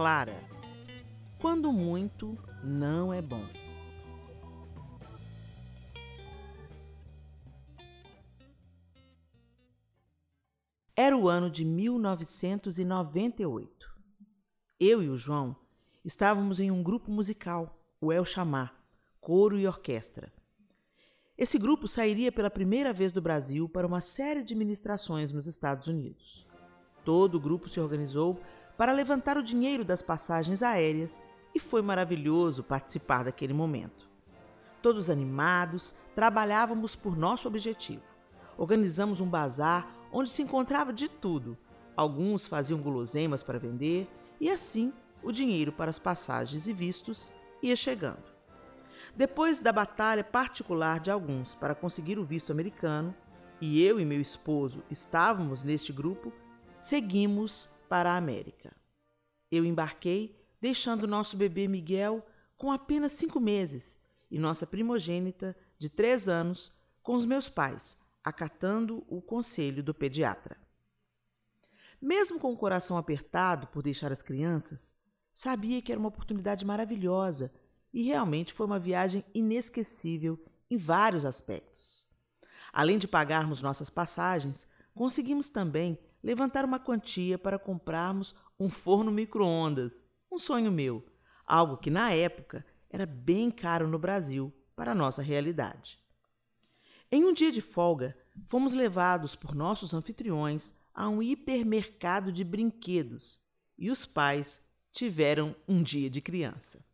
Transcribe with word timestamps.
Clara, 0.00 0.40
quando 1.38 1.70
muito 1.70 2.38
não 2.64 3.12
é 3.12 3.20
bom. 3.20 3.44
Era 10.96 11.14
o 11.14 11.28
ano 11.28 11.50
de 11.50 11.66
1998. 11.66 13.94
Eu 14.80 15.02
e 15.02 15.10
o 15.10 15.18
João 15.18 15.54
estávamos 16.02 16.60
em 16.60 16.70
um 16.70 16.82
grupo 16.82 17.10
musical, 17.10 17.78
o 18.00 18.10
El 18.10 18.24
Chamar, 18.24 18.82
coro 19.20 19.58
e 19.58 19.66
orquestra. 19.66 20.32
Esse 21.36 21.58
grupo 21.58 21.86
sairia 21.86 22.32
pela 22.32 22.50
primeira 22.50 22.90
vez 22.90 23.12
do 23.12 23.20
Brasil 23.20 23.68
para 23.68 23.86
uma 23.86 24.00
série 24.00 24.42
de 24.42 24.54
ministrações 24.54 25.30
nos 25.30 25.46
Estados 25.46 25.88
Unidos. 25.88 26.46
Todo 27.04 27.34
o 27.34 27.40
grupo 27.40 27.68
se 27.68 27.78
organizou 27.78 28.40
para 28.76 28.92
levantar 28.92 29.36
o 29.36 29.42
dinheiro 29.42 29.84
das 29.84 30.02
passagens 30.02 30.62
aéreas 30.62 31.22
e 31.54 31.60
foi 31.60 31.82
maravilhoso 31.82 32.62
participar 32.62 33.24
daquele 33.24 33.52
momento. 33.52 34.08
Todos 34.82 35.10
animados, 35.10 35.94
trabalhávamos 36.14 36.96
por 36.96 37.16
nosso 37.16 37.46
objetivo. 37.46 38.02
Organizamos 38.56 39.20
um 39.20 39.28
bazar 39.28 39.90
onde 40.12 40.30
se 40.30 40.42
encontrava 40.42 40.92
de 40.92 41.08
tudo. 41.08 41.56
Alguns 41.96 42.46
faziam 42.46 42.80
guloseimas 42.80 43.42
para 43.42 43.58
vender 43.58 44.08
e 44.40 44.48
assim 44.50 44.92
o 45.22 45.32
dinheiro 45.32 45.72
para 45.72 45.90
as 45.90 45.98
passagens 45.98 46.66
e 46.66 46.72
vistos 46.72 47.34
ia 47.62 47.76
chegando. 47.76 48.30
Depois 49.14 49.60
da 49.60 49.72
batalha 49.72 50.24
particular 50.24 51.00
de 51.00 51.10
alguns 51.10 51.54
para 51.54 51.74
conseguir 51.74 52.18
o 52.18 52.24
visto 52.24 52.52
americano, 52.52 53.14
e 53.60 53.84
eu 53.84 54.00
e 54.00 54.04
meu 54.04 54.20
esposo 54.20 54.82
estávamos 54.90 55.62
neste 55.62 55.92
grupo, 55.92 56.32
seguimos 56.78 57.68
para 57.90 58.12
a 58.12 58.16
América. 58.16 58.72
Eu 59.50 59.64
embarquei, 59.64 60.40
deixando 60.60 61.08
nosso 61.08 61.36
bebê 61.36 61.66
Miguel 61.66 62.24
com 62.56 62.70
apenas 62.70 63.14
cinco 63.14 63.40
meses 63.40 63.98
e 64.30 64.38
nossa 64.38 64.64
primogênita, 64.64 65.56
de 65.76 65.88
três 65.88 66.28
anos, 66.28 66.70
com 67.02 67.16
os 67.16 67.24
meus 67.24 67.48
pais, 67.48 68.00
acatando 68.22 69.04
o 69.08 69.20
conselho 69.20 69.82
do 69.82 69.92
pediatra. 69.92 70.56
Mesmo 72.00 72.38
com 72.38 72.52
o 72.52 72.56
coração 72.56 72.96
apertado 72.96 73.66
por 73.66 73.82
deixar 73.82 74.12
as 74.12 74.22
crianças, 74.22 75.02
sabia 75.32 75.82
que 75.82 75.90
era 75.90 75.98
uma 75.98 76.10
oportunidade 76.10 76.64
maravilhosa 76.64 77.52
e 77.92 78.04
realmente 78.04 78.52
foi 78.52 78.66
uma 78.66 78.78
viagem 78.78 79.24
inesquecível 79.34 80.38
em 80.70 80.76
vários 80.76 81.24
aspectos. 81.24 82.06
Além 82.72 82.98
de 82.98 83.08
pagarmos 83.08 83.62
nossas 83.62 83.90
passagens, 83.90 84.64
conseguimos 84.94 85.48
também 85.48 85.98
levantar 86.22 86.64
uma 86.64 86.78
quantia 86.78 87.38
para 87.38 87.58
comprarmos 87.58 88.34
um 88.58 88.68
forno 88.68 89.10
micro-ondas, 89.10 90.12
um 90.30 90.38
sonho 90.38 90.70
meu, 90.70 91.04
algo 91.46 91.76
que 91.76 91.90
na 91.90 92.12
época 92.12 92.64
era 92.88 93.06
bem 93.06 93.50
caro 93.50 93.88
no 93.88 93.98
Brasil 93.98 94.52
para 94.76 94.92
a 94.92 94.94
nossa 94.94 95.22
realidade. 95.22 95.98
Em 97.10 97.24
um 97.24 97.32
dia 97.32 97.50
de 97.50 97.60
folga, 97.60 98.16
fomos 98.46 98.72
levados 98.72 99.34
por 99.34 99.54
nossos 99.54 99.92
anfitriões 99.94 100.80
a 100.94 101.08
um 101.08 101.22
hipermercado 101.22 102.30
de 102.30 102.44
brinquedos 102.44 103.40
e 103.76 103.90
os 103.90 104.06
pais 104.06 104.70
tiveram 104.92 105.56
um 105.66 105.82
dia 105.82 106.10
de 106.10 106.20
criança. 106.20 106.84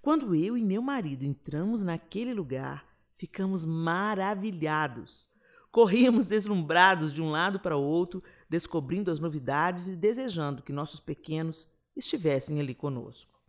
Quando 0.00 0.34
eu 0.34 0.56
e 0.56 0.64
meu 0.64 0.82
marido 0.82 1.24
entramos 1.24 1.82
naquele 1.82 2.34
lugar, 2.34 2.84
ficamos 3.14 3.64
maravilhados. 3.64 5.30
Corríamos 5.72 6.26
deslumbrados 6.26 7.14
de 7.14 7.22
um 7.22 7.30
lado 7.30 7.58
para 7.58 7.78
o 7.78 7.82
outro, 7.82 8.22
descobrindo 8.46 9.10
as 9.10 9.18
novidades 9.18 9.88
e 9.88 9.96
desejando 9.96 10.62
que 10.62 10.70
nossos 10.70 11.00
pequenos 11.00 11.66
estivessem 11.96 12.60
ali 12.60 12.74
conosco. 12.74 13.40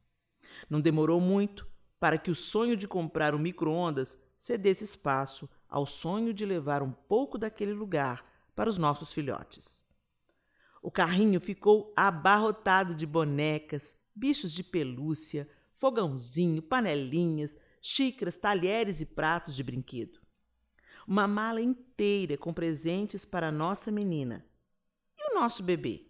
Não 0.70 0.80
demorou 0.80 1.20
muito 1.20 1.68
para 2.00 2.18
que 2.18 2.32
o 2.32 2.36
sonho 2.36 2.78
de 2.78 2.88
comprar 2.88 3.36
um 3.36 3.40
micro-ondas 3.40 4.18
cedesse 4.38 4.86
espaço 4.86 5.50
ao 5.68 5.86
sonho 5.86 6.34
de 6.34 6.46
levar 6.46 6.82
um 6.82 6.94
pouco 6.94 7.38
daquele 7.38 7.74
lugar 7.74 8.26
para 8.56 8.70
os 8.70 8.78
nossos 8.78 9.12
filhotes. 9.12 9.84
O 10.82 10.90
carrinho 10.90 11.42
ficou 11.42 11.92
abarrotado 11.94 12.96
de 12.96 13.06
bonecas, 13.06 14.02
bichos 14.16 14.54
de 14.54 14.64
pelúcia, 14.64 15.50
fogãozinho, 15.74 16.62
panelinhas, 16.62 17.58
xícaras, 17.82 18.38
talheres 18.38 19.02
e 19.02 19.06
pratos 19.06 19.56
de 19.58 19.64
brinquedo. 19.64 20.23
Uma 21.08 21.28
mala 21.28 21.62
inteira 21.62 22.38
com 22.38 22.54
presentes 22.54 23.26
para 23.26 23.50
a 23.50 23.52
nossa 23.52 23.92
menina. 23.92 24.46
E 25.18 25.32
o 25.32 25.36
nosso 25.40 25.62
bebê? 25.62 26.08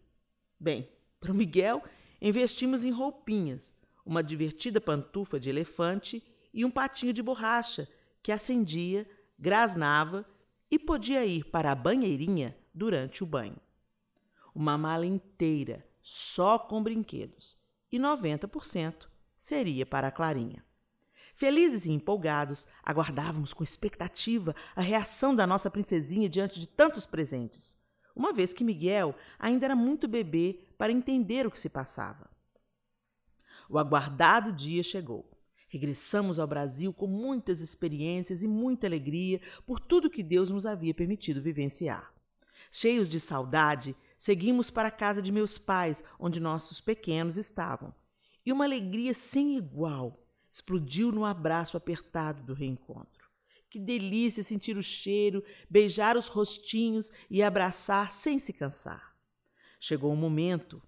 Bem, 0.60 0.90
para 1.20 1.32
o 1.32 1.36
Miguel, 1.36 1.84
investimos 2.22 2.84
em 2.84 2.92
roupinhas, 2.92 3.80
uma 4.06 4.24
divertida 4.24 4.80
pantufa 4.80 5.40
de 5.40 5.50
elefante 5.50 6.24
e 6.54 6.64
um 6.64 6.72
patinho 6.72 7.14
de 7.14 7.24
borracha 7.24 7.88
que 8.22 8.32
acendia 8.32 9.08
grasnava 9.38 10.26
e 10.70 10.80
podia 10.80 11.26
ir 11.26 11.46
para 11.46 11.72
a 11.72 11.76
banheirinha 11.76 12.58
durante 12.74 13.24
o 13.24 13.28
banho. 13.28 13.58
Uma 14.56 14.78
mala 14.78 15.06
inteira 15.06 15.86
só 16.02 16.58
com 16.58 16.82
brinquedos 16.82 17.58
e 17.92 18.00
90% 18.00 19.08
seria 19.38 19.86
para 19.86 20.08
a 20.08 20.12
Clarinha. 20.12 20.64
Felizes 21.36 21.86
e 21.86 21.92
empolgados, 21.92 22.68
aguardávamos 22.84 23.54
com 23.54 23.64
expectativa 23.64 24.56
a 24.76 24.82
reação 24.82 25.36
da 25.36 25.48
nossa 25.48 25.70
princesinha 25.70 26.30
diante 26.30 26.60
de 26.60 26.68
tantos 26.68 27.06
presentes, 27.06 27.76
uma 28.16 28.32
vez 28.32 28.54
que 28.54 28.64
Miguel 28.64 29.16
ainda 29.40 29.66
era 29.66 29.76
muito 29.76 30.08
bebê 30.08 30.68
para 30.78 30.92
entender 30.92 31.48
o 31.48 31.52
que 31.52 31.60
se 31.60 31.70
passava. 31.70 32.30
O 33.68 33.80
aguardado 33.80 34.52
dia 34.52 34.84
chegou. 34.84 35.30
Regressamos 35.68 36.38
ao 36.38 36.46
Brasil 36.46 36.94
com 36.94 37.08
muitas 37.08 37.60
experiências 37.60 38.44
e 38.44 38.48
muita 38.48 38.86
alegria 38.86 39.42
por 39.66 39.80
tudo 39.80 40.10
que 40.10 40.22
Deus 40.22 40.52
nos 40.52 40.68
havia 40.68 40.94
permitido 40.94 41.42
vivenciar. 41.42 42.14
Cheios 42.72 43.10
de 43.10 43.20
saudade, 43.20 43.96
seguimos 44.16 44.70
para 44.70 44.90
a 44.90 44.92
casa 44.92 45.20
de 45.20 45.32
meus 45.32 45.58
pais, 45.58 46.04
onde 46.20 46.40
nossos 46.40 46.80
pequenos 46.80 47.38
estavam. 47.38 47.92
E 48.46 48.52
uma 48.52 48.66
alegria 48.66 49.16
sem 49.16 49.58
igual 49.58 50.23
explodiu 50.54 51.12
no 51.12 51.26
abraço 51.26 51.76
apertado 51.76 52.44
do 52.44 52.54
reencontro. 52.54 53.28
Que 53.72 53.80
delícia 53.80 54.44
sentir 54.44 54.78
o 54.78 54.84
cheiro, 54.84 55.44
beijar 55.68 56.16
os 56.16 56.28
rostinhos 56.28 57.12
e 57.28 57.42
abraçar 57.42 58.12
sem 58.12 58.38
se 58.38 58.54
cansar. 58.54 59.16
Chegou 59.80 60.12
o 60.12 60.14
um 60.14 60.16
momento. 60.16 60.80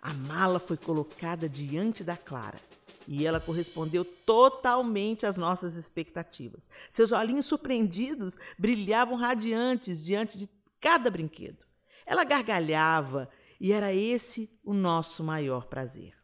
A 0.00 0.14
mala 0.14 0.58
foi 0.58 0.78
colocada 0.78 1.46
diante 1.46 2.02
da 2.02 2.16
Clara 2.16 2.58
e 3.06 3.26
ela 3.26 3.38
correspondeu 3.38 4.02
totalmente 4.02 5.26
às 5.26 5.36
nossas 5.36 5.76
expectativas. 5.76 6.70
Seus 6.88 7.12
olhinhos 7.12 7.44
surpreendidos 7.44 8.38
brilhavam 8.58 9.14
radiantes 9.14 10.02
diante 10.02 10.38
de 10.38 10.48
cada 10.80 11.10
brinquedo. 11.10 11.66
Ela 12.06 12.24
gargalhava 12.24 13.28
e 13.60 13.74
era 13.74 13.92
esse 13.92 14.58
o 14.64 14.72
nosso 14.72 15.22
maior 15.22 15.66
prazer. 15.66 16.14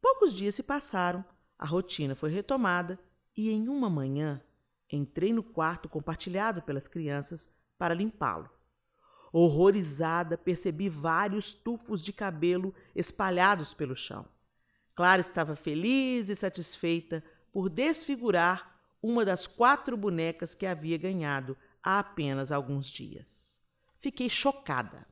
Poucos 0.00 0.32
dias 0.32 0.54
se 0.54 0.62
passaram, 0.62 1.24
a 1.58 1.66
rotina 1.66 2.14
foi 2.14 2.30
retomada 2.30 2.98
e 3.36 3.50
em 3.50 3.68
uma 3.68 3.90
manhã 3.90 4.40
entrei 4.90 5.32
no 5.32 5.42
quarto 5.42 5.88
compartilhado 5.88 6.62
pelas 6.62 6.86
crianças 6.86 7.58
para 7.76 7.94
limpá-lo. 7.94 8.48
Horrorizada, 9.32 10.38
percebi 10.38 10.88
vários 10.88 11.52
tufos 11.52 12.00
de 12.00 12.12
cabelo 12.12 12.74
espalhados 12.94 13.74
pelo 13.74 13.94
chão. 13.94 14.26
Clara 14.94 15.20
estava 15.20 15.54
feliz 15.54 16.28
e 16.28 16.36
satisfeita 16.36 17.22
por 17.52 17.68
desfigurar 17.68 18.80
uma 19.02 19.24
das 19.24 19.46
quatro 19.46 19.96
bonecas 19.96 20.54
que 20.54 20.66
havia 20.66 20.96
ganhado 20.96 21.56
há 21.82 21.98
apenas 21.98 22.50
alguns 22.50 22.88
dias. 22.88 23.62
Fiquei 23.98 24.28
chocada. 24.28 25.06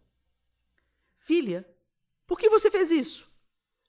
Filha, 1.18 1.68
por 2.26 2.38
que 2.38 2.48
você 2.48 2.70
fez 2.70 2.90
isso? 2.90 3.35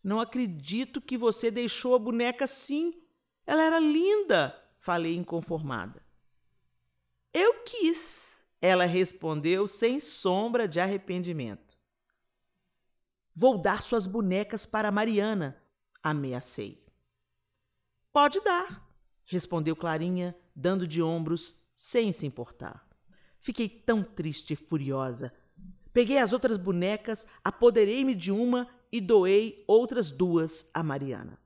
Não 0.04 0.20
acredito 0.20 1.02
que 1.02 1.18
você 1.18 1.52
deixou 1.52 1.96
a 1.96 2.00
boneca 2.00 2.46
assim. 2.46 2.94
Ela 3.46 3.64
era 3.64 3.80
linda, 3.80 4.56
falei 4.80 5.16
inconformada. 5.16 6.06
Eu 7.34 7.64
quis, 7.64 8.46
ela 8.62 8.86
respondeu 8.86 9.68
sem 9.68 10.00
sombra 10.00 10.68
de 10.68 10.80
arrependimento. 10.80 11.78
Vou 13.34 13.62
dar 13.62 13.82
suas 13.82 14.08
bonecas 14.08 14.66
para 14.66 14.92
Mariana, 14.92 15.62
ameacei. 16.02 16.84
Pode 18.12 18.42
dar, 18.42 18.90
respondeu 19.26 19.76
Clarinha, 19.76 20.36
dando 20.56 20.88
de 20.88 21.04
ombros, 21.04 21.54
sem 21.76 22.12
se 22.12 22.26
importar. 22.26 22.88
Fiquei 23.40 23.70
tão 23.70 24.02
triste 24.02 24.54
e 24.54 24.56
furiosa. 24.56 25.32
Peguei 25.94 26.18
as 26.18 26.34
outras 26.34 26.58
bonecas, 26.58 27.28
apoderei-me 27.44 28.16
de 28.16 28.32
uma 28.32 28.68
e 28.92 29.02
doei 29.02 29.64
outras 29.68 30.12
duas 30.12 30.70
a 30.74 30.82
Mariana. 30.82 31.40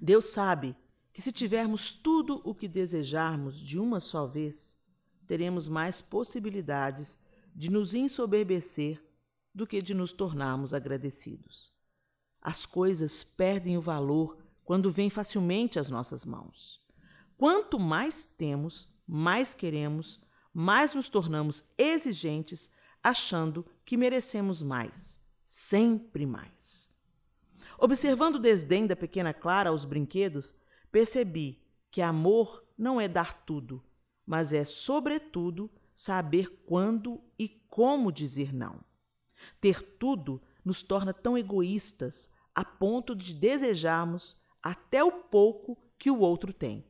Deus 0.00 0.26
sabe 0.26 0.76
que 1.12 1.22
se 1.22 1.32
tivermos 1.32 1.92
tudo 1.92 2.40
o 2.44 2.54
que 2.54 2.66
desejarmos 2.66 3.58
de 3.58 3.78
uma 3.78 4.00
só 4.00 4.26
vez, 4.26 4.82
teremos 5.26 5.68
mais 5.68 6.00
possibilidades 6.00 7.18
de 7.54 7.70
nos 7.70 7.94
ensoberbecer 7.94 9.02
do 9.54 9.66
que 9.66 9.80
de 9.80 9.94
nos 9.94 10.12
tornarmos 10.12 10.74
agradecidos. 10.74 11.72
As 12.40 12.66
coisas 12.66 13.22
perdem 13.22 13.78
o 13.78 13.80
valor 13.80 14.36
quando 14.64 14.90
vêm 14.90 15.08
facilmente 15.08 15.78
às 15.78 15.88
nossas 15.88 16.24
mãos. 16.24 16.82
Quanto 17.36 17.78
mais 17.78 18.24
temos, 18.24 18.88
mais 19.06 19.54
queremos, 19.54 20.20
mais 20.52 20.94
nos 20.94 21.08
tornamos 21.08 21.62
exigentes, 21.78 22.70
achando 23.02 23.66
que 23.84 23.96
merecemos 23.96 24.62
mais, 24.62 25.23
sempre 25.54 26.26
mais. 26.26 26.92
Observando 27.78 28.34
o 28.34 28.40
desdém 28.40 28.88
da 28.88 28.96
pequena 28.96 29.32
Clara 29.32 29.70
aos 29.70 29.84
brinquedos, 29.84 30.52
percebi 30.90 31.62
que 31.92 32.02
amor 32.02 32.66
não 32.76 33.00
é 33.00 33.06
dar 33.06 33.44
tudo, 33.44 33.80
mas 34.26 34.52
é, 34.52 34.64
sobretudo, 34.64 35.70
saber 35.94 36.48
quando 36.66 37.22
e 37.38 37.48
como 37.68 38.10
dizer 38.10 38.52
não. 38.52 38.80
Ter 39.60 39.80
tudo 39.80 40.42
nos 40.64 40.82
torna 40.82 41.14
tão 41.14 41.38
egoístas 41.38 42.34
a 42.52 42.64
ponto 42.64 43.14
de 43.14 43.32
desejarmos 43.32 44.42
até 44.60 45.04
o 45.04 45.12
pouco 45.12 45.78
que 45.96 46.10
o 46.10 46.18
outro 46.18 46.52
tem. 46.52 46.84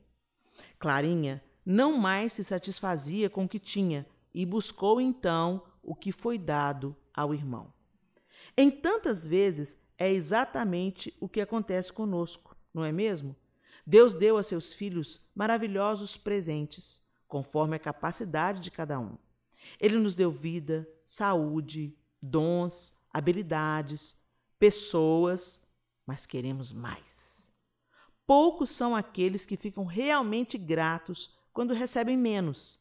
Clarinha 0.79 1.43
não 1.63 1.99
mais 1.99 2.33
se 2.33 2.43
satisfazia 2.43 3.29
com 3.29 3.45
o 3.45 3.49
que 3.49 3.59
tinha 3.59 4.07
e 4.33 4.43
buscou 4.43 4.99
então 4.99 5.63
o 5.83 5.93
que 5.93 6.11
foi 6.11 6.39
dado 6.39 6.95
ao 7.13 7.31
irmão. 7.31 7.74
Em 8.57 8.71
tantas 8.71 9.27
vezes 9.27 9.83
é 9.97 10.11
exatamente 10.11 11.13
o 11.19 11.27
que 11.27 11.41
acontece 11.41 11.91
conosco, 11.91 12.55
não 12.73 12.83
é 12.83 12.91
mesmo? 12.91 13.35
Deus 13.85 14.13
deu 14.13 14.37
a 14.37 14.43
seus 14.43 14.73
filhos 14.73 15.21
maravilhosos 15.35 16.17
presentes, 16.17 17.01
conforme 17.27 17.75
a 17.75 17.79
capacidade 17.79 18.61
de 18.61 18.71
cada 18.71 18.99
um. 18.99 19.17
Ele 19.79 19.97
nos 19.97 20.15
deu 20.15 20.31
vida, 20.31 20.87
saúde, 21.05 21.97
dons, 22.21 22.93
habilidades, 23.11 24.15
pessoas, 24.57 25.61
mas 26.05 26.25
queremos 26.25 26.71
mais. 26.71 27.53
Poucos 28.25 28.71
são 28.71 28.95
aqueles 28.95 29.45
que 29.45 29.57
ficam 29.57 29.85
realmente 29.85 30.57
gratos 30.57 31.37
quando 31.53 31.73
recebem 31.73 32.17
menos, 32.17 32.79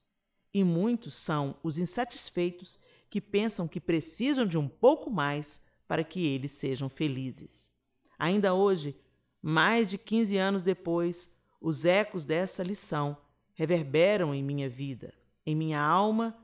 e 0.52 0.64
muitos 0.64 1.14
são 1.14 1.56
os 1.62 1.78
insatisfeitos 1.78 2.78
que 3.14 3.20
pensam 3.20 3.68
que 3.68 3.80
precisam 3.80 4.44
de 4.44 4.58
um 4.58 4.66
pouco 4.66 5.08
mais 5.08 5.64
para 5.86 6.02
que 6.02 6.26
eles 6.26 6.50
sejam 6.50 6.88
felizes. 6.88 7.70
Ainda 8.18 8.54
hoje, 8.54 8.98
mais 9.40 9.88
de 9.88 9.96
15 9.96 10.36
anos 10.36 10.62
depois, 10.64 11.32
os 11.60 11.84
ecos 11.84 12.24
dessa 12.24 12.64
lição 12.64 13.16
reverberam 13.54 14.34
em 14.34 14.42
minha 14.42 14.68
vida, 14.68 15.14
em 15.46 15.54
minha 15.54 15.80
alma, 15.80 16.36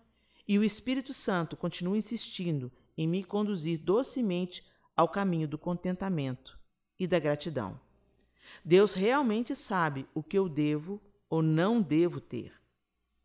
e 0.46 0.60
o 0.60 0.62
Espírito 0.62 1.12
Santo 1.12 1.56
continua 1.56 1.98
insistindo 1.98 2.70
em 2.96 3.08
me 3.08 3.24
conduzir 3.24 3.76
docemente 3.80 4.62
ao 4.96 5.08
caminho 5.08 5.48
do 5.48 5.58
contentamento 5.58 6.56
e 7.00 7.04
da 7.04 7.18
gratidão. 7.18 7.80
Deus 8.64 8.94
realmente 8.94 9.56
sabe 9.56 10.06
o 10.14 10.22
que 10.22 10.38
eu 10.38 10.48
devo 10.48 11.02
ou 11.28 11.42
não 11.42 11.82
devo 11.82 12.20
ter. 12.20 12.52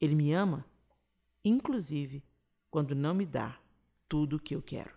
Ele 0.02 0.16
me 0.16 0.34
ama, 0.34 0.66
inclusive 1.44 2.24
quando 2.76 2.94
não 2.94 3.14
me 3.14 3.26
dá 3.26 3.58
tudo 4.10 4.36
o 4.36 4.40
que 4.40 4.54
eu 4.54 4.62
quero. 4.62 4.94